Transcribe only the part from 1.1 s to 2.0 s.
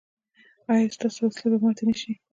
وسلې به ماتې نه